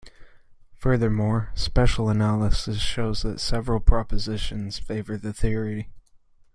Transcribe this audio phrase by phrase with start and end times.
[0.77, 5.91] Furthermore, special analysis show that several propositions favour the theory.